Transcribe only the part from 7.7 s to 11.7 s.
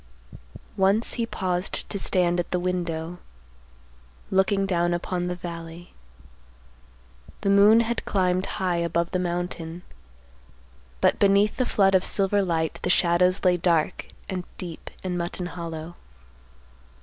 had climbed high above the mountain, but beneath the